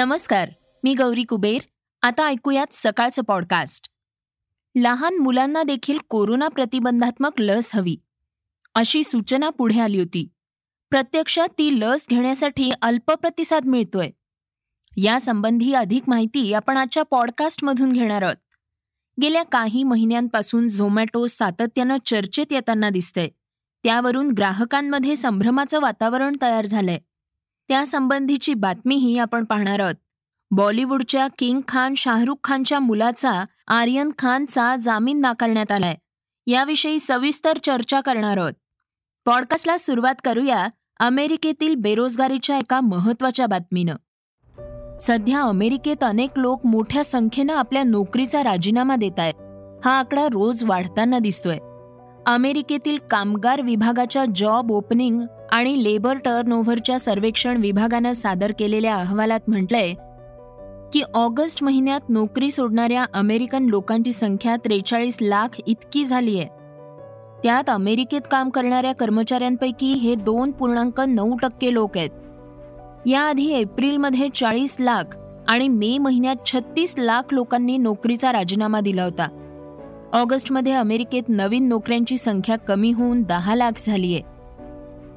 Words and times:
नमस्कार 0.00 0.48
मी 0.84 0.94
गौरी 0.94 1.22
कुबेर. 1.22 1.58
आता 2.02 2.26
ऐकूयात 2.26 2.66
सकाळचं 2.72 3.22
पॉडकास्ट 3.22 3.88
लहान 4.76 5.18
मुलांना 5.18 5.62
देखील 5.62 5.98
कोरोना 6.08 6.48
प्रतिबंधात्मक 6.48 7.30
लस 7.38 7.76
हवी 7.76 7.96
अशी 8.74 9.04
सूचना 9.04 9.50
पुढे 9.50 9.80
आली 9.80 9.98
होती. 9.98 10.28
प्रत्यक्षात 10.90 11.48
ती 11.48 11.80
लस 11.80 12.06
घेण्यासाठी 12.10 12.70
अल्प 12.82 13.10
प्रतिसाद 13.12 13.64
मिळतोय. 13.64 14.10
यासंबंधी 14.96 15.72
अधिक 15.72 16.02
माहिती 16.06 16.52
आपण 16.52 16.76
आजच्या 16.76 17.02
पॉडकास्टमधून 17.02 17.92
घेणार 17.92 18.22
आहोत. 18.22 18.36
गेल्या 19.22 19.42
काही 19.42 19.84
महिन्यांपासून 19.84 20.68
झोमॅटो 20.68 21.26
सातत्यानं 21.26 21.96
चर्चेत 22.06 22.46
येताना 22.50 22.90
दिसतंय. 22.90 23.28
त्यावरून 23.84 24.28
ग्राहकांमध्ये 24.28 25.16
संभ्रमाचं 25.16 25.80
वातावरण 25.80 26.36
तयार 26.42 26.66
झालंय. 26.66 26.98
त्यासंबंधीची 27.70 28.54
बातमीही 28.54 29.18
आपण 29.18 29.44
पाहणार 29.44 29.80
आहोत. 29.80 29.94
बॉलिवूडच्या 30.50 31.28
किंग 31.38 31.60
खान 31.68 31.94
शाहरुख 31.94 32.36
खानच्या 32.44 32.80
मुलाचा 32.80 33.44
आर्यन 33.68 34.10
खानचा 34.18 34.76
जामीन 34.76 35.20
नाकारण्यात 35.20 35.72
आलाय. 35.72 35.96
याविषयी 36.46 36.98
सविस्तर 36.98 37.58
चर्चा 37.62 38.00
करणार 38.00 38.36
आहोत. 38.36 38.52
पॉडकास्टला 39.26 39.78
सुरुवात 39.78 40.14
करूया 40.24 40.68
अमेरिकेतील 41.00 41.74
बेरोजगारीच्या 41.74 42.58
एका 42.58 42.80
महत्त्वाच्या 42.80 43.46
बातमीनं. 43.46 43.96
सध्या 45.00 45.42
अमेरिकेत 45.42 46.04
अनेक 46.04 46.30
लोक 46.36 46.66
मोठ्या 46.66 47.04
संख्येनं 47.04 47.54
आपल्या 47.54 47.82
नोकरीचा 47.82 48.42
राजीनामा 48.42 48.96
देत 48.96 49.20
आहेत 49.20 49.34
हा 49.86 49.98
आकडा 49.98 50.26
रोज 50.26 50.64
वाढताना 50.64 51.18
दिसतोय. 51.18 51.58
अमेरिकेतील 52.26 52.98
कामगार 53.10 53.60
विभागाच्या 53.60 54.24
जॉब 54.34 54.72
ओपनिंग 54.72 55.20
आणि 55.52 55.84
लेबर 55.84 56.16
टर्नओव्हरच्या 56.16 56.98
सर्वेक्षण 56.98 57.56
विभागानं 57.56 58.12
सादर 58.12 58.52
केलेल्या 58.58 58.94
अहवालात 58.96 59.40
म्हटलंय 59.48 59.94
की 60.92 61.02
ऑगस्ट 61.14 61.62
महिन्यात 61.64 62.08
नोकरी 62.08 62.50
सोडणाऱ्या 62.50 63.04
अमेरिकन 63.14 63.66
लोकांची 63.66 64.12
संख्या 64.12 64.56
त्रेचाळीस 64.56 65.18
लाख 65.22 65.60
इतकी 65.66 66.04
झाली 66.04 66.38
आहे 66.38 66.48
त्यात 67.42 67.70
अमेरिकेत 67.70 68.20
काम 68.30 68.48
करणाऱ्या 68.48 68.92
कर्मचाऱ्यांपैकी 68.92 69.92
हे 69.92 70.14
दोन 70.14 70.50
पूर्णांक 70.50 71.00
नऊ 71.00 71.36
टक्के 71.36 71.72
लोक 71.74 71.96
आहेत. 71.98 72.10
याआधी 73.06 73.46
एप्रिलमध्ये 73.52 74.28
चाळीस 74.34 74.76
लाख 74.80 75.16
आणि 75.48 75.68
मे 75.68 75.96
महिन्यात 75.98 76.36
छत्तीस 76.46 76.94
लाख 76.98 77.32
लोकांनी 77.32 77.76
नोकरीचा 77.78 78.32
राजीनामा 78.32 78.80
दिला 78.80 79.04
होता. 79.04 79.26
ऑगस्टमध्ये 80.12 80.72
अमेरिकेत 80.72 81.28
नवीन 81.28 81.68
नोकऱ्यांची 81.68 82.16
संख्या 82.16 82.56
कमी 82.58 82.92
होऊन 82.92 83.22
दहा 83.22 83.54
लाख 83.54 83.86
झाली 83.86 84.14
आहे 84.14 84.22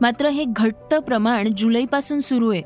मात्र 0.04 0.30
हे 0.30 0.44
घट्ट 0.48 0.96
प्रमाण 0.96 1.50
जुलैपासून 1.58 2.20
सुरू 2.20 2.52
आहे. 2.52 2.62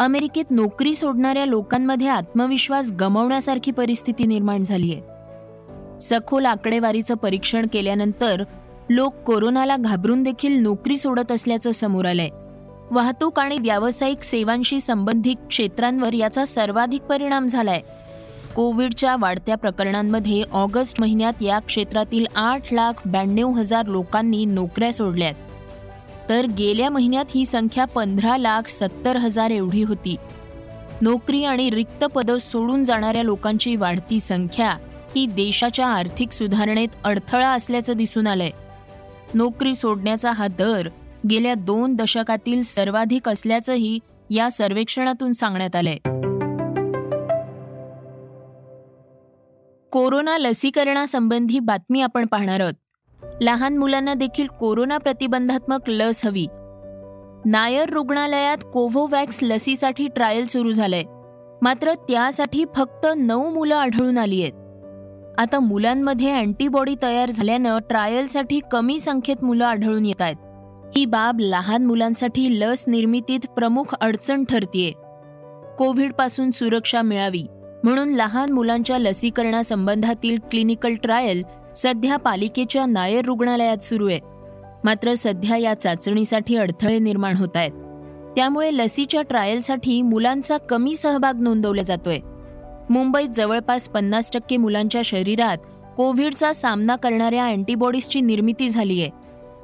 अमेरिकेत 0.00 0.50
नोकरी 0.50 0.94
सोडणाऱ्या 0.94 1.44
लोकांमध्ये 1.44 2.08
आत्मविश्वास 2.08 2.92
गमावण्यासारखी 2.92 3.70
परिस्थिती 3.70 4.26
निर्माण 4.26 4.62
झाली 4.62 4.92
आहे 4.94 6.00
सखोल 6.00 6.46
आकडेवारीचं 6.46 7.14
परीक्षण 7.14 7.66
केल्यानंतर 7.72 8.42
लोक 8.90 9.14
कोरोनाला 9.14 9.76
घाबरून 9.76 10.22
देखील 10.22 10.52
नोकरी 10.52 10.96
सोडत 10.96 11.32
असल्याचं 11.32 11.70
समोर 11.70 12.04
आलंय. 12.04 12.28
वाहतूक 12.90 13.40
आणि 13.40 13.56
व्यावसायिक 13.60 14.22
सेवांशी 14.22 14.80
संबंधित 14.80 15.36
क्षेत्रांवर 15.48 16.14
याचा 16.14 16.44
सर्वाधिक 16.44 17.02
परिणाम 17.02 17.46
झालाय. 17.46 17.80
कोविडच्या 18.56 19.16
वाढत्या 19.20 19.56
प्रकरणांमध्ये 19.56 20.42
ऑगस्ट 20.52 21.00
महिन्यात 21.00 21.42
या 21.42 21.58
क्षेत्रातील 21.58 22.26
आठ 22.36 22.72
लाख 22.72 23.08
ब्याण्णव 23.08 23.50
हजार 23.50 23.86
लोकांनी 23.86 24.44
नोकऱ्या 24.44 24.92
सोडल्यात. 24.92 25.34
तर 26.30 26.46
गेल्या 26.46 26.90
महिन्यात 26.90 27.24
ही 27.34 27.44
संख्या 27.44 27.84
पंधरा 27.84 28.36
लाख 28.36 28.62
सत्तर 28.68 29.16
हजार 29.16 29.50
एवढी 29.50 29.82
होती. 29.82 30.16
नोकरी 31.02 31.44
आणि 31.44 31.70
रिक्त 31.70 32.04
पदं 32.04 32.38
सोडून 32.38 32.84
जाणाऱ्या 32.84 33.22
लोकांची 33.22 33.76
वाढती 33.76 34.20
संख्या 34.20 34.70
ही 35.16 35.26
देशाच्या 35.26 35.86
आर्थिक 35.86 36.32
सुधारणेत 36.32 36.88
अडथळा 37.04 37.48
असल्याचं 37.48 37.92
दिसून 37.92 38.26
आलंय. 38.26 38.50
नोकरी 39.34 39.74
सोडण्याचा 39.74 40.32
हा 40.32 40.46
दर 40.46 40.88
गेल्या 41.30 41.54
दोन 41.54 41.94
दशकातील 41.94 42.62
सर्वाधिक 42.62 43.28
असल्याचंही 43.28 43.98
या 44.30 44.50
सर्वेक्षणातून 44.50 45.32
सांगण्यात 45.32 45.76
आलंय. 45.76 45.96
कोरोना 49.90 50.38
लसीकरणासंबंधी 50.38 51.58
बातमी 51.58 52.00
आपण 52.00 52.26
पाहणार 52.26 52.60
आहोत. 52.60 52.74
लहान 53.42 53.78
मुलांना 53.78 54.14
देखील 54.14 54.46
कोरोना 54.46 54.98
प्रतिबंधात्मक 54.98 55.80
लस 55.88 56.26
हवी. 56.26 56.46
नायर 57.44 57.90
रुग्णालयात 57.90 58.58
कोव्होवॅक्स 58.72 59.38
लसीसाठी 59.42 60.08
ट्रायल 60.08 60.46
सुरू 60.46 60.72
झालंय. 60.72 61.02
मात्र 61.62 61.94
त्यासाठी 61.94 62.64
फक्त 62.76 63.06
नऊ 63.16 63.50
मुलं 63.50 63.76
आढळून 63.76 64.18
आली 64.18 64.42
आहेत. 64.42 64.52
आता 65.38 65.58
मुलांमध्ये 65.58 66.30
अँटीबॉडी 66.30 66.94
तयार 67.02 67.30
झाल्यानं 67.30 67.78
ट्रायलसाठी 67.88 68.60
कमी 68.70 69.00
संख्येत 69.00 69.44
मुलं 69.44 69.64
आढळून 69.64 70.06
येत 70.06 70.22
आहेत. 70.22 70.36
ही 70.96 71.06
बाब 71.06 71.40
लहान 71.40 71.86
मुलांसाठी 71.86 72.60
लस 72.60 72.84
निर्मितीत 72.86 73.40
प्रमुख 73.56 73.94
अडचण 74.00 74.44
ठरतीये. 74.44 74.92
कोविडपासून 75.78 76.50
सुरक्षा 76.50 77.02
मिळावी 77.02 77.46
म्हणून 77.84 78.08
लहान 78.08 78.52
मुलांच्या 78.52 78.98
लसीकरणासंबंधातील 78.98 80.38
क्लिनिकल 80.50 80.94
ट्रायल 80.94 81.42
सध्या 81.76 82.16
पालिकेच्या 82.16 82.86
नायर 82.86 83.24
रुग्णालयात 83.24 83.78
सुरू 83.78 84.08
आहे 84.08 84.20
मात्र 84.84 85.14
सध्या 85.14 85.56
या 85.56 85.74
चाचणीसाठी 85.74 86.56
अडथळे 86.56 86.98
निर्माण 86.98 87.36
होत 87.36 87.56
आहेत. 87.56 87.70
त्यामुळे 88.36 88.76
लसीच्या 88.76 89.22
ट्रायलसाठी 89.22 90.02
मुलांचा 90.02 90.56
कमी 90.56 90.94
सहभाग 90.94 91.40
नोंदवला 91.40 91.82
जातोय. 91.82 92.18
मुंबईत 92.90 93.28
जवळपास 93.28 93.88
पन्नास 93.88 94.30
टक्के 94.32 94.56
मुलांच्या 94.56 95.02
शरीरात 95.04 95.56
कोविडचा 95.96 96.52
सामना 96.52 96.96
करणाऱ्या 96.96 97.44
अँटीबॉडीजची 97.44 98.20
निर्मिती 98.20 98.68
झालीय 98.68 99.08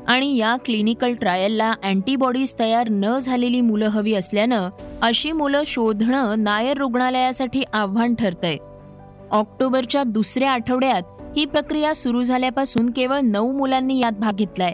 आणि 0.08 0.36
या 0.36 0.56
क्लिनिकल 0.64 1.14
ट्रायलला 1.14 1.72
अँटीबॉडीज 1.84 2.54
तयार 2.60 2.88
न 2.90 3.18
झालेली 3.18 3.60
मुलं 3.60 3.86
हवी 3.86 4.14
असल्यानं 4.14 4.68
अशी 5.02 5.32
मुलं 5.32 5.62
शोधणं 5.66 6.34
नायर 6.38 6.76
रुग्णालयासाठी 6.76 7.62
आव्हान 7.72 8.14
ठरतंय. 8.14 8.56
ऑक्टोबरच्या 9.30 10.02
दुसऱ्या 10.02 10.50
आठवड्यात 10.50 11.02
ही 11.36 11.44
प्रक्रिया 11.44 11.94
सुरू 11.94 12.22
झाल्यापासून 12.22 12.90
केवळ 12.90 13.20
नऊ 13.20 13.52
मुलांनी 13.52 13.98
यात 13.98 14.12
भाग 14.12 14.32
घेतलाय. 14.32 14.72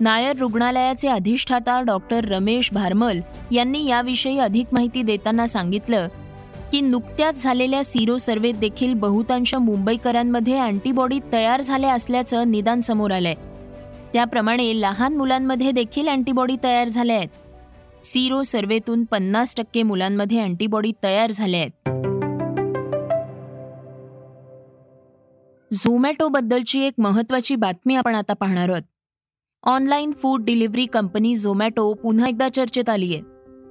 नायर 0.00 0.36
रुग्णालयाचे 0.36 1.08
अधिष्ठाता 1.08 1.80
डॉक्टर 1.80 2.24
रमेश 2.24 2.72
भारमल 2.72 3.20
यांनी 3.52 3.86
याविषयी 3.86 4.38
अधिक 4.38 4.66
माहिती 4.72 5.02
देताना 5.02 5.46
सांगितलं 5.46 6.08
की 6.72 6.80
नुकत्याच 6.80 7.42
झालेल्या 7.42 7.84
सिरो 7.84 8.18
सर्वेत 8.18 8.54
देखील 8.54 8.94
बहुतांश 8.94 9.54
मुंबईकरांमध्ये 9.54 10.58
अँटीबॉडी 10.58 11.20
तयार 11.32 11.60
झाल्या 11.60 11.94
असल्याचं 11.94 12.50
निदान 12.50 12.80
समोर 12.80 13.10
आलंय. 13.10 13.34
त्याप्रमाणे 14.12 14.80
लहान 14.80 15.16
मुलांमध्ये 15.16 15.72
देखील 15.72 16.08
अँटीबॉडी 16.08 16.56
तयार 16.64 16.88
झाल्या 16.88 17.16
आहेत. 17.16 17.28
सिरो 18.04 18.42
सर्वेतून 18.42 19.04
पन्नास 19.04 19.54
टक्के 19.56 19.82
मुलांमध्ये 19.82 20.40
अँटीबॉडी 20.40 20.92
तयार 21.02 21.30
झाल्या 21.30 21.60
आहेत. 21.60 21.99
झोमॅटोबद्दलची 25.74 26.80
एक 26.80 26.94
महत्वाची 26.98 27.56
बातमी 27.56 27.94
आपण 27.94 28.14
आता 28.14 28.32
पाहणार 28.32 28.68
आहोत. 28.68 28.82
Online 29.62 30.10
food 30.10 30.44
delivery 30.44 30.86
company 30.86 31.34
Zomato 31.34 31.94
पुन्हा 31.94 32.26
एकदा 32.26 32.48
चर्चेत 32.48 32.88
आली 32.88 33.14
आहे 33.14 33.22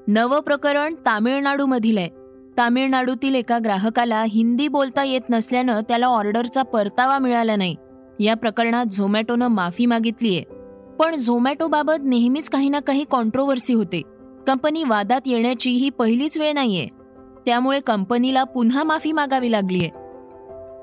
नवं 0.08 0.40
प्रकरण 0.40 0.96
तामिळनाडूमधील 1.06 1.98
आहे. 1.98 2.10
तामिळनाडूतील 2.58 3.36
एका 3.36 3.58
ग्राहकाला 3.64 4.26
हिंदी 4.30 4.68
बोलता 4.68 5.04
येत 5.04 5.22
नसल्यानं 5.30 5.82
त्याला 5.82 6.06
ऑर्डरचा 6.06 6.64
परतावा 6.64 7.18
मिळाला 7.18 7.56
नाही. 7.56 7.76
या 8.20 8.36
प्रकरणात 8.36 8.86
झोमॅटोनं 8.86 9.48
माफी 9.48 9.86
मागितलीये. 9.86 10.44
पण 11.00 11.16
झोमॅटोबाबत 11.16 12.04
नेहमीच 12.04 12.50
काही 12.50 12.70
ना 12.70 12.80
काही 12.80 13.06
कॉन्ट्रोवर्सी 13.12 13.74
होते. 13.74 14.02
कंपनी 14.48 14.84
वादात 14.84 15.22
येण्याची 15.26 15.70
ही 15.70 15.90
पहिलीच 15.90 16.38
वेळ 16.38 16.52
नाहीये. 16.52 16.88
त्यामुळे 17.46 17.80
कंपनीला 17.80 18.44
पुन्हा 18.44 18.84
माफी 18.84 19.12
मागावी 19.12 19.52
लागलीय. 19.52 19.88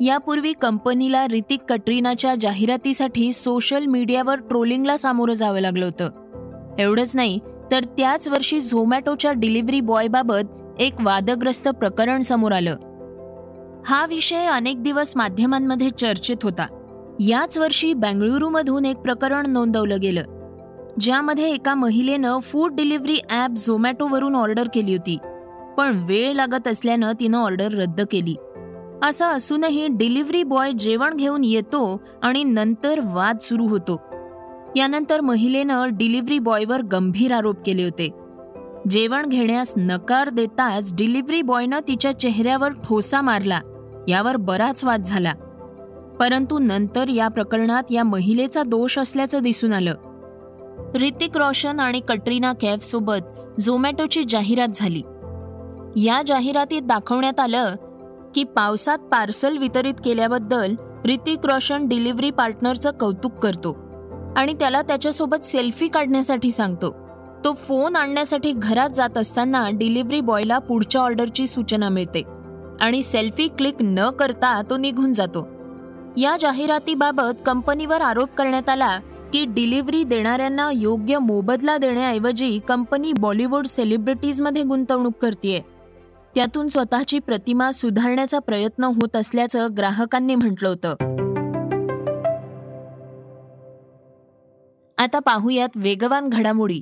यापूर्वी 0.00 0.52
कंपनीला 0.52 1.26
ऋतिक 1.26 1.60
कटरीनाच्या 1.69 2.34
जाहिरातीसाठी 2.40 3.32
सोशल 3.32 3.87
मीडियावर 3.87 4.38
ट्रोलिंगला 4.38 4.96
सामोरं 4.96 5.32
जावं 5.32 5.60
लागलं 5.60 5.84
होतं. 5.84 6.10
एवढंच 6.78 7.16
नाही 7.16 7.38
तर 7.72 7.84
त्याच 7.84 8.28
वर्षी 8.28 8.60
झोमॅटोच्या 8.60 9.32
डिलिव्हरी 9.32 9.81
बॉयबाबत 9.81 10.81
एक 10.81 11.00
वादग्रस्त 11.00 11.69
प्रकरण 11.69 12.22
समोर 12.22 12.52
आलं. 12.52 12.76
हा 13.87 14.06
विषय 14.06 14.46
अनेक 14.46 14.82
दिवस 14.82 15.12
माध्यमांमध्ये 15.16 15.90
चर्चेत 15.90 16.37
होता. 16.42 16.66
याच 17.20 17.58
वर्षी 17.58 17.94
बेंगळुरूमधून 17.94 18.84
एक 18.84 18.96
प्रकरण 18.96 19.46
नोंदवलं 19.46 20.00
गेलं 20.02 20.22
ज्यामध्ये 21.00 21.50
एका 21.50 21.75
महिलेनं 21.75 22.38
फूड 22.38 22.75
डिलिव्हरी 22.75 23.19
ॲप 23.31 23.50
झोमॅटोवरून 23.50 24.37
ऑर्डर 24.37 24.69
केली 24.75 24.92
होती 24.92 25.16
पण 25.78 26.02
वेळ 26.06 26.32
लागत 26.32 26.69
असल्यानं 26.69 27.12
तिनं 27.20 27.38
ऑर्डर 27.38 27.72
रद्द 27.72 28.00
केली. 28.10 28.34
असं 29.02 29.26
असूनही 29.26 29.88
डिलिव्हरी 29.90 30.43
बॉय 30.43 30.72
जेवण 30.72 31.14
घेऊन 31.14 31.44
येतो 31.44 32.00
आणि 32.22 32.44
नंतर 32.44 33.00
वाद 33.00 33.38
सुरू 33.40 33.66
होतो. 33.66 34.00
यानंतर 34.76 35.20
महिलेनं 35.20 35.88
डिलिव्हरी 35.93 36.38
बॉयवर 36.38 36.82
गंभीर 36.82 37.32
आरोप 37.32 37.56
केले 37.66 37.84
होते. 37.84 38.10
जेवण 38.90 39.26
घेण्यास 39.26 39.72
नकार 39.76 40.28
देताच 40.28 40.94
डिलिव्हरी 40.94 41.43
बॉयनं 41.43 41.81
तिच्या 41.88 42.19
चेहऱ्यावर 42.19 42.70
ठोसा 42.70 43.20
मारला 43.20 43.60
यावर 44.08 44.37
बराच 44.37 44.84
वाद 44.84 45.02
झाला. 45.02 45.32
परंतु 46.20 46.58
नंतर 46.58 47.08
या 47.08 47.28
प्रकरणात 47.28 47.82
या 47.90 48.04
महिलेचा 48.04 48.62
दोष 48.62 48.99
असल्याचं 48.99 49.42
दिसून 49.42 49.72
आलं. 49.72 49.94
ऋतिक 50.94 51.37
रोशन 51.37 51.81
आणि 51.81 52.00
कटरीना 52.00 52.52
कॅफ 52.52 52.84
सोबत 52.84 53.60
झोमॅटोची 53.60 54.22
जाहिरात 54.28 54.69
झाली. 54.75 55.02
या 55.96 56.22
जाहिरातीत 56.26 56.82
दाखवण्यात 56.82 57.40
आलं 57.40 57.75
की 58.37 58.44
पावसात 58.44 58.99
पार्सल 58.99 59.56
वितरित 59.59 59.94
केल्याबद्दल 60.05 60.75
ऋतिक 61.05 61.47
रोशन 61.47 61.87
डिलिव्हरी 61.88 62.31
पार्टनरचं 62.31 62.91
कौतुक 62.91 63.33
करतो 63.33 63.73
आणि 64.37 64.53
त्याला 64.53 64.83
त्याच्यासोबत 64.83 65.44
सेल्फी 65.44 65.88
काढण्यासाठी 65.88 66.50
सांगतो. 66.50 66.91
तो 67.44 67.53
फोन 67.53 67.97
आणण्यासाठी 67.97 68.53
घरात 68.53 68.91
जात 68.91 69.19
असताना 69.19 69.69
डिलिव्हरी 69.73 70.21
बॉयला 70.21 70.59
पुढच्या 70.59 71.00
ऑर्डरची 71.00 71.47
सूचना 71.47 71.88
मिळते 71.88 72.23
आणि 72.81 73.03
सेल्फी 73.03 73.49
क्लिक 73.49 73.75
न 73.81 74.11
करता 74.11 74.61
तो 74.71 74.77
निघून 74.77 75.12
जातो. 75.12 75.49
या 76.17 76.37
जाहिरातीबाबत 76.41 77.43
कंपनीवर 77.47 78.00
आरोप 78.00 78.35
करण्यात 78.38 78.69
आला 78.69 78.99
की 79.33 79.44
डिलिव्हरी 79.44 80.05
देणाऱ्यांना 80.05 80.71
योग्य 80.75 81.19
मोबदला 81.19 81.77
देण्याऐवजी 81.79 82.59
कंपनी 82.69 83.12
बॉलिवूड 83.12 83.67
सेलिब्रिटीजमध्ये 83.67 84.62
गुंतवणूक 84.62 85.15
करते 85.23 85.75
त्यातून 86.37 86.69
स्वतःची 86.69 87.19
प्रतिमा 87.19 87.73
सुधारण्याचा 87.73 88.38
प्रयत्न 88.38 88.85
होत 88.85 89.17
असल्याचं 89.17 89.69
ग्राहकांनी 89.77 90.35
म्हटलं 90.35 90.69
होतं. 90.69 90.94
आता 94.99 95.19
पाहूयात 95.19 95.69
वेगवान 95.77 96.29
घडामोडी. 96.29 96.81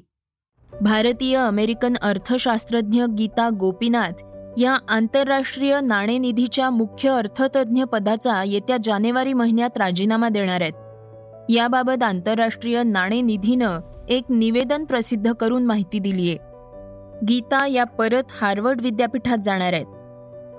भारतीय 0.80 1.36
अमेरिकन 1.36 1.94
अर्थशास्त्रज्ञ 2.02 3.04
गीता 3.04 3.50
गोपीनाथ 3.60 4.22
या 4.58 4.78
आंतरराष्ट्रीय 4.88 5.80
नाणेनिधीच्या 5.80 6.70
मुख्य 6.70 7.10
अर्थतज्ज्ञ 7.10 7.84
पदाचा 7.84 8.44
येत्या 8.46 8.76
जानेवारी 8.84 9.32
महिन्यात 9.32 9.78
राजीनामा 9.78 10.28
देणार 10.28 10.60
आहेत. 10.60 10.72
याबाबत 11.50 12.02
आंतरराष्ट्रीय 12.02 12.82
नाणेनिधीनं 12.82 13.80
एक 14.08 14.24
निवेदन 14.30 14.84
प्रसिद्ध 14.84 15.32
करून 15.32 15.64
माहिती 15.64 15.98
दिलीय. 15.98 16.36
गीता 17.28 17.66
या 17.66 17.84
परत 17.84 18.22
हार्वर्ड 18.40 18.80
विद्यापीठात 18.80 19.38
जाणार 19.44 19.72
आहेत. 19.72 19.86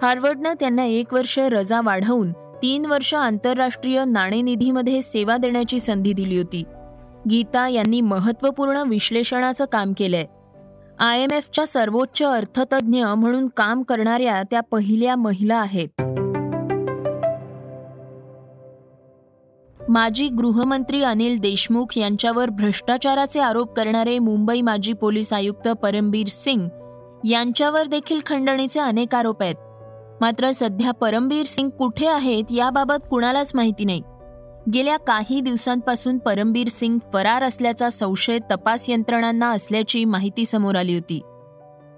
हार्वर्डनं 0.04 0.54
त्यांना 0.60 0.84
एक 0.84 1.14
वर्ष 1.14 1.40
रजा 1.40 1.82
वाढवून 1.84 2.32
तीन 2.62 2.86
वर्ष 2.86 3.14
आंतरराष्ट्रीय 3.14 4.04
नाणेनिधीमध्ये 4.06 5.02
सेवा 5.02 5.38
देण्याची 5.38 5.80
संधी 5.80 6.14
दिली 6.14 6.38
होती. 6.38 6.64
गीता 7.30 7.68
यांनी 7.68 8.02
महत्त्वपूर्ण 8.02 8.78
विश्लेषणाचं 8.78 9.66
काम 9.72 9.94
केलंय. 9.98 10.26
आय 11.00 11.22
एम 11.22 11.32
एफच्या 11.32 11.68
सर्वोच्च 11.68 12.24
अर्थतज्ज्ञ 12.24 13.06
म्हणून 13.06 13.48
काम 13.48 13.84
करणाऱ्या 13.84 14.44
त्या 14.52 14.62
पहिल्या 14.62 15.16
महिला 15.16 15.56
आहेत. 15.56 15.88
माजी 19.90 20.28
गृहमंत्री 20.28 21.02
अनिल 21.04 21.38
देशमुख 21.40 21.98
यांच्यावर 21.98 22.50
भ्रष्टाचाराचे 22.50 23.40
आरोप 23.40 23.74
करणारे 23.74 24.20
मुंबई 24.20 24.62
माजी 24.62 24.94
पोलीस 24.94 25.34
आयुक्त 25.34 25.70
परमबीर 25.70 26.28
सिंग 26.28 26.68
यांच्यावर 27.26 27.88
देखील 27.88 28.20
खंडणीचे 28.26 28.80
अनेक 28.80 29.16
आरोप 29.16 29.44
आहेत. 29.44 29.56
मात्र 30.22 30.52
सध्या 30.52 30.92
परमबीर 30.92 31.46
सिंग 31.46 31.70
कुठे 31.70 32.08
आहेत 32.08 32.44
याबाबत 32.52 33.08
कुणालाच 33.10 33.52
माहिती 33.56 33.86
नाही. 33.86 34.02
गेल्या 34.74 34.98
काही 34.98 35.42
दिवसांपासून 35.42 36.18
परमबीर 36.18 36.68
सिंग 36.68 36.98
फरार 37.14 37.44
असल्याचा 37.44 37.90
संशय 37.90 38.40
तपास 38.52 38.90
यंत्रणांना 38.90 39.50
असल्याची 39.50 40.06
माहिती 40.06 40.46
समोर 40.46 40.76
आली 40.76 40.94
होती. 40.94 41.20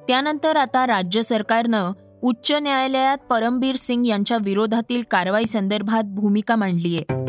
त्यानंतर 0.07 0.57
आता 0.57 0.88
राज्य 0.88 1.22
सरकारनं 1.22 1.92
उच्च 2.22 2.51
न्यायालयात 2.51 3.18
परमबीर 3.18 3.75
सिंग 3.75 4.06
यांच्या 4.06 4.38
विरोधातील 4.42 5.01
कारवाई 5.12 5.44
संदर्भात 5.44 6.04
भूमिका 6.04 6.56
मांडलीय. 6.56 7.26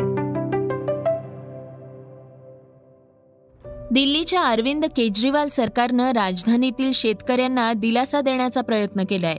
दिल्लीच्या 3.91 4.41
अरविंद 4.41 4.85
केजरीवाल 4.95 5.49
सरकारनं 5.49 6.11
राजधानीतील 6.11 6.91
शेतकऱ्यांना 6.93 7.73
दिलासा 7.73 8.21
देण्याचा 8.21 8.61
प्रयत्न 8.61 9.03
केलाय. 9.09 9.37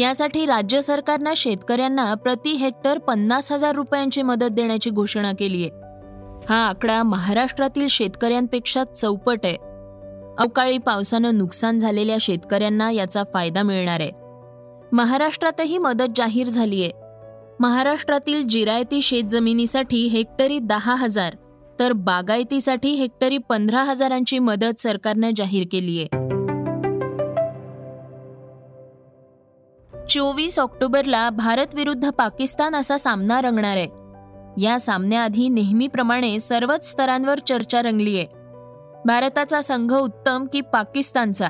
यासाठी 0.00 0.46
राज्य 0.46 0.82
सरकारनं 0.82 1.32
शेतकऱ्यांना 1.36 2.14
प्रति 2.14 2.50
हेक्टर 2.50 2.98
पन्नास 2.98 3.52
हजार 3.52 3.74
रुपयांची 3.74 4.22
मदत 4.22 4.50
देण्याची 4.50 4.90
घोषणा 4.90 5.32
केली 5.38 5.62
आहे. 5.62 5.70
हा 6.48 6.56
आकडा 6.56 7.02
महाराष्ट्रातील 7.02 7.86
शेतकऱ्यांपेक्षा 7.88 8.84
चौपट 8.84 9.38
आहे. 9.44 9.56
अवकाळी 10.38 10.78
पावसानं 10.78 11.38
नुकसान 11.38 11.78
झालेल्या 11.78 12.16
शेतकऱ्यांना 12.20 12.90
याचा 12.90 13.22
फायदा 13.32 13.62
मिळणार 13.62 14.00
आहे. 14.00 14.10
महाराष्ट्रातही 14.92 15.78
मदत 15.78 16.12
जाहीर 16.16 16.46
झाली 16.46 16.82
आहे 16.82 16.92
महाराष्ट्रातील 17.60 18.42
जिरायती 18.42 19.02
शेतजमिनीसाठी 19.02 20.06
हेक्टरी 20.06 20.58
दहा 20.58 20.94
हजार 20.94 21.36
तर 21.80 21.92
बागायतीसाठी 21.92 22.88
हेक्टरी 22.88 23.38
पंधरा 23.38 23.82
हजारांची 23.82 24.38
मदत 24.38 24.80
सरकारनं 24.80 25.30
जाहीर 25.36 25.66
केली 25.72 25.98
आहे. 25.98 26.26
चोवीस 30.08 30.58
ऑक्टोबरला 30.58 31.30
भारत 31.30 31.66
विरुद्ध 31.74 32.10
पाकिस्तान 32.10 32.74
असा 32.74 32.96
सामना 32.96 33.40
रंगणार 33.40 33.76
आहे. 33.76 33.88
या 34.62 34.80
सामन्याआधी 34.80 35.48
नेहमीप्रमाणे 35.48 36.40
सर्वच 36.40 36.90
स्तरांवर 36.90 37.38
चर्चा 37.38 37.82
रंगली 37.82 38.18
आहे. 38.18 38.26
भारताचा 39.04 39.60
संघ 39.60 39.94
उत्तम 39.94 40.46
की 40.52 40.60
पाकिस्तानचा? 40.60 41.48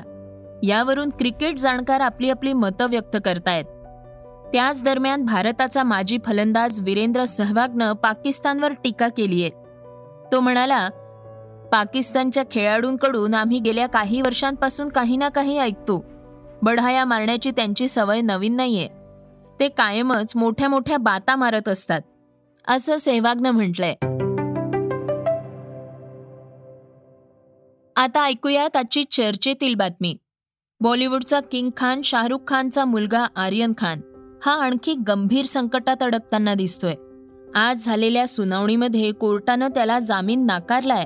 यावरून 0.63 1.09
क्रिकेट 1.09 1.59
जाणकार 1.59 1.99
आपली 1.99 2.29
आपली 2.29 2.53
मतं 2.53 2.89
व्यक्त 2.89 3.17
करतायत. 3.25 3.65
त्याच 4.53 4.83
दरम्यान 4.83 5.25
भारताचा 5.25 5.83
माजी 5.83 6.17
फलंदाज 6.25 6.81
वीरेंद्र 6.81 7.25
सहवागनं 7.25 7.93
पाकिस्तानवर 7.93 8.73
टीका 8.73 9.07
केली 9.07 9.43
आहे. 9.43 9.66
तो 10.31 10.39
म्हणाला 10.39 10.89
पाकिस्तानच्या 11.71 12.43
खेळाडूंकडून 12.51 13.33
आम्ही 13.33 13.59
गेल्या 13.59 13.87
काही 13.87 14.21
वर्षांपासून 14.21 14.89
काही 14.89 15.17
ना 15.17 15.29
काही 15.29 15.57
ऐकतो. 15.57 16.05
बढाया 16.61 17.05
मारण्याची 17.05 17.51
त्यांची 17.51 17.87
सवय 17.87 18.21
नवीन 18.21 18.55
नाहीये. 18.55 18.87
ते 19.59 19.69
कायमच 19.69 20.31
मोठ्या 20.35 20.69
मोठ्या 20.69 20.97
बाता 20.97 21.35
मारत 21.35 21.69
असतात. 21.69 22.01
असं 22.67 22.97
सेहवागनं 22.97 23.51
म्हटलंय. 23.51 23.93
आता 27.95 28.23
ऐकूयात 28.23 28.77
आजची 28.77 29.03
चर्चेतील 29.03 29.75
बातमी. 29.75 30.17
बॉलिवूडचा 30.81 31.39
किंग 31.39 31.69
खान 31.77 32.01
शाहरुख 32.01 32.39
खानचा 32.47 32.85
मुलगा 32.85 33.25
आर्यन 33.35 33.73
खान 33.77 34.01
हा 34.45 34.51
आणखी 34.51 34.93
गंभीर 34.93 35.45
संकटात 35.45 36.03
अडकताना 36.03 36.53
दिसतोय. 36.53 36.93
आज 37.55 37.85
झालेल्या 37.85 38.27
सुनावणीमध्ये 38.27 39.11
कोर्टानं 39.11 39.67
त्याला 39.67 39.99
जामीन 39.99 40.45
नाकारलाय. 40.45 41.05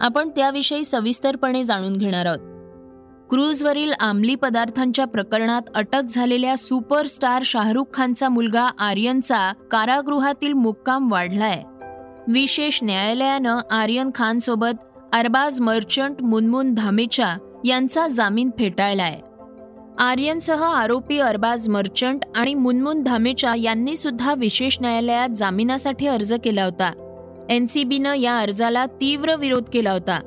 आपण 0.00 0.28
त्याविषयी 0.28 0.84
सविस्तरपणे 0.84 1.64
जाणून 1.64 1.92
घेणार 1.92 2.26
आहोत. 2.26 2.38
क्रूजवरील 3.30 3.92
अंमली 4.00 4.34
पदार्थांच्या 4.34 5.04
प्रकरणात 5.04 5.62
अटक 5.74 6.02
झालेल्या 6.14 6.56
सुपरस्टार 6.56 7.42
शाहरुख 7.44 7.84
खानचा 7.94 8.28
मुलगा 8.28 8.62
आर्यनचा 8.78 9.52
कारागृहातील 9.52 10.52
मुक्काम 10.52 11.12
वाढलाय. 11.12 11.62
विशेष 12.28 12.78
न्यायालयानं 12.82 13.58
आर्यन 13.70 14.10
खानसोबत 14.14 14.76
अरबाज 15.12 15.60
मर्चंट 15.60 16.22
मुनमुन 16.22 16.74
धामेचा 16.74 17.38
यांचा 17.64 18.08
जामीन 18.08 18.50
फेटाळलाय. 18.58 19.20
आर्यनसह 20.00 20.64
आरोपी 20.64 21.18
अरबाज 21.18 21.68
मर्चंट 21.68 22.20
आणि 22.36 22.54
मुनमुन 22.54 23.02
धामेचा 23.02 23.54
यांनी 23.56 23.96
सुद्धा 23.96 24.34
विशेष 24.34 24.78
न्यायालयात 24.80 25.28
जामिनासाठी 25.28 26.06
अर्ज 26.06 26.34
केला 26.44 26.64
होता. 26.64 26.92
एनसीबीनं 27.50 28.14
या 28.14 28.38
अर्जाला 28.38 28.86
तीव्र 28.86 29.36
विरोध 29.36 29.64
केला 29.72 29.92
होता. 29.92 30.20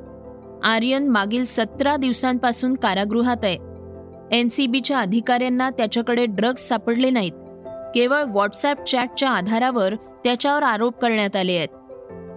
आर्यन 0.64 1.08
मागील 1.08 1.44
सतरा 1.44 1.96
दिवसांपासून 1.96 2.74
कारागृहात 2.74 3.36
आहे. 3.42 3.56
एनसीबीच्या 4.38 4.98
अधिकाऱ्यांना 4.98 5.70
त्याच्याकडे 5.70 6.26
ड्रग्ज 6.26 6.60
सापडले 6.60 7.10
नाहीत. 7.10 7.32
केवळ 7.94 8.22
व्हॉट्सअप 8.22 8.84
चॅटच्या 8.84 9.30
आधारावर 9.30 9.94
त्याच्यावर 9.94 10.62
आरोप 10.62 10.98
करण्यात 10.98 11.36
आले 11.36 11.56
आहेत. 11.56 11.68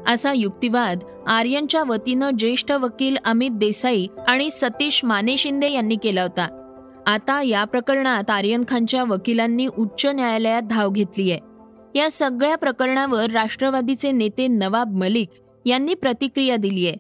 असा 0.08 0.34
युक्तिवाद 0.34 1.00
आर्यनच्या 1.28 1.84
वतीनं 1.84 2.30
ज्येष्ठ 2.40 2.72
वकील 2.72 3.18
अमित 3.26 3.52
देसाई 3.52 4.08
आणि 4.28 4.50
सतीश 4.50 5.04
माने 5.04 5.38
शिंदे 5.38 5.72
यांनी 5.72 5.96
केला 5.96 6.22
होता. 6.22 6.62
आता 7.08 7.42
या 7.46 7.64
प्रकरणात 7.64 8.30
आर्यन 8.30 8.64
खानच्या 8.68 9.04
वकिलांनी 9.04 9.68
उच्च 9.78 10.06
न्यायालयात 10.06 10.62
धाव 10.62 10.90
घेतली 10.90 11.32
आहे 11.32 12.00
या 12.00 12.10
सगळ्या 12.12 12.56
प्रकरणावर 12.56 13.32
राष्ट्रवादीचे 13.32 14.12
नेते 14.12 14.48
नवाब 14.48 14.96
मलिक 14.98 15.30
यांनी 15.66 15.94
प्रतिक्रिया 15.94 16.56
दिली 16.56 16.88
आहे 16.88 16.98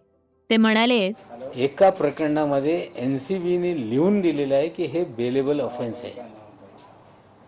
ते 0.49 0.57
म्हणाले 0.57 0.99
एका 1.55 1.89
प्रकरणामध्ये 1.89 2.75
एन 2.95 3.17
सी 3.17 3.37
बीने 3.37 3.73
लिहून 3.89 4.19
दिलेलं 4.21 4.55
आहे 4.55 4.67
की 4.69 4.83
हे 4.83 5.03
बेलेबल 5.17 5.59
ऑफेन्स 5.61 6.01
आहे. 6.03 6.21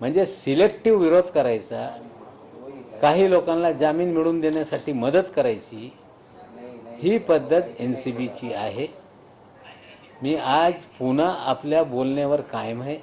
म्हणजे 0.01 0.25
सिलेक्टिव्ह 0.25 0.99
विरोध 1.01 1.29
करायचा 1.35 1.87
काही 3.01 3.29
लोकांना 3.29 3.71
जामीन 3.71 4.13
मिळवून 4.13 4.39
देण्यासाठी 4.41 4.93
मदत 4.93 5.31
करायची 5.35 5.89
ही 7.01 7.17
पद्धत 7.17 7.81
एन 7.81 7.93
सी 7.93 8.11
बीची 8.11 8.53
आहे. 8.53 8.87
मी 10.23 10.33
आज 10.35 10.73
पुन्हा 10.99 11.27
आपल्या 11.49 11.83
बोलण्यावर 11.83 12.41
कायम 12.41 12.81
आहे 12.81 12.95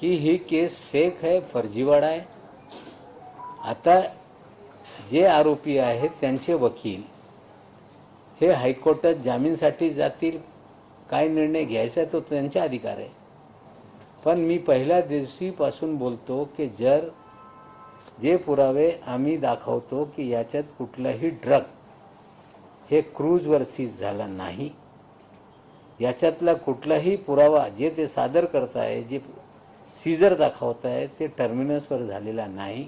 की 0.00 0.08
ही 0.14 0.36
केस 0.36 0.76
फेक 0.82 1.24
आहे 1.24 1.40
फर्जीवाडा 1.52 2.06
आहे. 2.06 2.20
आता 3.64 4.00
जे 5.10 5.24
आरोपी 5.26 5.76
आहेत 5.78 6.10
त्यांचे 6.20 6.54
वकील 6.54 7.02
हे 8.40 8.50
हायकोर्टात 8.52 9.14
जामीनसाठी 9.14 9.90
जातील 9.90 10.38
काय 11.10 11.28
निर्णय 11.28 11.64
घ्यायचा 11.64 12.04
तो 12.04 12.20
त्यांचा 12.20 12.62
अधिकार 12.62 12.96
आहे. 12.96 13.08
पण 14.24 14.38
मी 14.38 14.56
पहिल्या 14.58 15.00
दिवशीपासून 15.00 15.94
बोलतो 15.96 16.42
की 16.56 16.68
जर 16.78 17.08
जे 18.22 18.36
पुरावे 18.36 18.90
आम्ही 19.06 19.36
दाखवतो 19.36 20.04
की 20.16 20.28
याच्यात 20.28 20.64
कुठलाही 20.78 21.30
ड्रग 21.42 21.62
हे 22.90 23.00
क्रूजवर 23.16 23.62
सीज 23.62 24.00
झाला 24.00 24.26
नाही 24.26 24.70
याच्यातला 26.00 26.54
कुठलाही 26.54 27.16
पुरावा 27.16 27.66
जे 27.68 27.90
ते 27.96 28.06
सादर 28.06 28.44
करताय 28.44 29.02
जे 29.02 29.20
सीजर 29.98 30.34
दाखवत 30.34 30.86
आहे 30.86 31.06
ते 31.18 31.26
टर्मिनसवर 31.38 32.02
झालेला 32.02 32.46
नाही. 32.46 32.86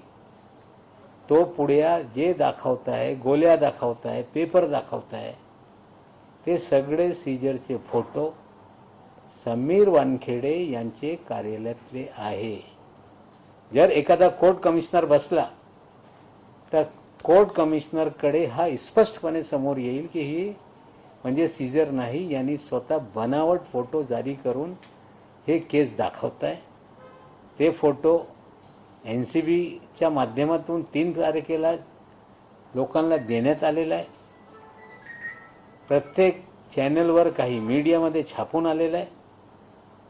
तो 1.31 1.43
पुढ्या 1.57 2.01
जे 2.15 2.33
दाखवत 2.33 2.89
आहे 2.89 3.15
गोल्या 3.15 3.57
दाखवत 3.57 4.07
आहे 4.07 4.23
पेपर 4.35 4.67
दाखवत 4.67 5.15
आहे 5.15 5.33
ते 6.47 6.59
सगळे 6.59 7.13
सीजरचे 7.15 7.77
फोटो 7.87 8.33
समीर 9.45 9.89
वानखेडे 9.89 10.55
यांचे 10.71 11.15
कार्यालयातले 11.29 12.07
आहे. 12.17 12.57
जर 13.71 13.91
एखादा 13.91 14.29
कोर्ट 14.29 14.59
कमिशनर 14.59 15.05
बसला 15.05 15.47
तर 16.73 16.83
कोर्ट 17.25 17.49
कमिशनरकडे 17.49 18.45
हा 18.47 18.69
स्पष्टपणे 18.79 19.43
समोर 19.43 19.77
येईल 19.77 20.07
की 20.13 20.21
ही 20.21 20.53
म्हणजे 21.25 21.49
सीझर 21.49 21.91
नाही 21.91 22.33
यांनी 22.33 22.57
स्वतः 22.57 22.99
बनावट 23.15 23.65
फोटो 23.73 24.03
जारी 24.03 24.35
करून 24.35 24.73
हे 25.47 25.59
केस 25.59 25.97
दाखवत 25.97 26.45
आहे. 26.45 26.57
ते 27.59 27.71
फोटो 27.71 28.19
एन 29.05 29.25
सी 29.25 29.41
बीच्या 29.43 30.11
माध्यमातून 30.11 30.83
तीन 30.95 31.13
तारखेला 31.17 31.73
लोकांना 32.75 33.17
देण्यात 33.17 33.65
आलेला 33.65 33.95
आहे. 33.95 34.07
प्रत्येक 35.89 36.43
चॅनलवर 36.75 37.29
काही 37.31 37.59
मीडियामध्ये 37.61 38.23
छापून 38.27 38.67
आलेलं 38.67 38.97
आहे. 38.97 39.07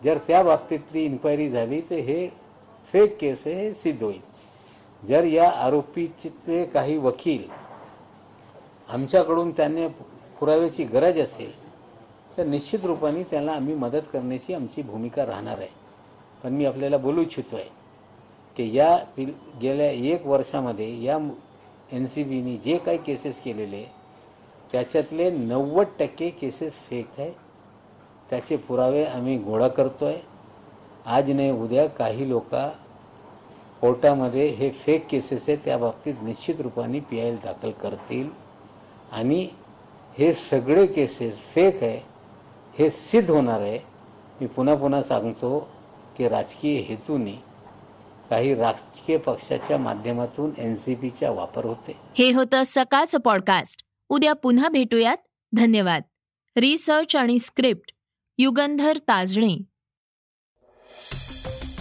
जर 0.03 0.19
त्या 0.27 0.43
बाबतीतली 0.43 1.05
इन्क्वायरी 1.05 1.49
झाली 1.49 1.81
तर 1.81 1.95
हे 1.95 2.29
फेक 2.93 3.17
केस 3.21 3.47
आहे 3.47 3.55
हे 3.57 3.73
सिद्ध 3.75 4.03
होईल. 4.03 4.21
जर 5.03 5.25
या 5.25 5.49
आरोपीचे 5.65 6.65
काही 6.65 6.97
वकील 6.97 7.43
आमच्याकडून 8.89 9.51
त्यांनी 9.51 9.87
पुराव्याची 10.41 10.85
गरज 10.85 11.19
असेल 11.21 11.53
तर 12.37 12.45
निश्चित 12.47 12.85
रूपाने 12.85 13.23
त्याला 13.31 13.53
आम्ही 13.53 13.75
मदत 13.75 14.03
करण्याची 14.13 14.55
आमची 14.55 14.83
भूमिका 14.83 15.27
राहणार 15.27 15.59
आहे. 15.59 15.69
पण 16.43 16.53
मी 16.53 16.65
आपल्याला 16.65 16.97
बोलू 16.99 17.23
इच्छितो 17.23 17.57
आहे 17.57 17.77
की 18.57 18.71
या 18.77 18.97
गेल्या 19.63 19.91
एक 19.91 20.27
वर्षामध्ये 20.27 21.03
या 21.05 21.19
एन 21.93 22.07
सी 22.07 22.25
बीनी 22.25 22.57
जे 22.65 22.77
काही 22.77 22.99
केसेस 22.99 23.41
केलेले 23.41 23.85
त्याच्यातले 24.73 25.31
नव्वद 25.31 25.87
टक्के 25.99 26.29
केसेस 26.31 26.79
फेक 26.89 27.19
आहे 27.19 27.31
त्याचे 28.31 28.57
पुरावे 28.57 29.05
आम्ही 29.05 29.37
गोळा 29.39 29.69
करतो 29.69 30.05
आहे 30.07 30.21
आज 31.07 31.31
नाही 31.31 31.51
उद्या 31.53 31.87
काही 31.89 32.29
लोक 32.29 32.55
कोर्टामध्ये 33.81 34.47
हे 34.49 34.71
फेक 34.71 35.07
केसेस 35.11 35.49
आहे 35.49 35.57
त्या 35.65 35.79
बाबतीत 35.79 36.23
निश्चित 36.23 36.61
रूपाने 36.61 37.01
पी 37.01 37.21
आय 37.21 37.29
एल 37.29 37.37
दाखल 37.45 37.71
करतील. 37.81 38.29
आणि 39.13 39.47
हे 40.19 40.33
सगळे 40.33 40.87
केसेस 40.87 41.39
फेक 41.39 41.83
आहे 41.83 42.01
हे 42.79 42.91
सिद्ध 42.91 43.31
होणार 43.31 43.61
आहे. 43.61 43.79
मी 44.41 44.47
पुन्हा 44.47 44.75
पुन्हा 44.75 45.03
सांगतो 45.03 45.69
की 46.17 46.29
राजकीय 46.29 46.81
हेतूने 46.81 47.43
काही 48.31 48.55
राजकीय 48.55 49.17
पक्षाच्या 49.17 49.79
माध्यमातून 49.79 50.51
एन 50.59 50.77
सी 50.77 50.95
पीचा 50.95 51.31
वापर 51.31 51.65
होते. 51.65 51.97
हे 52.15 52.33
होतं 52.33 52.63
सकाळचं 52.67 53.19
पॉडकास्ट 53.19 53.83
उद्या 54.09 54.33
पुन्हा 54.33 54.69
भेटूयात. 54.69 55.17
धन्यवाद. 55.57 56.03
रिसर्च 56.57 57.17
आणि 57.17 57.39
स्क्रिप्ट 57.39 57.93
युगंधर 58.39 58.97
ताजणे. 58.97 59.63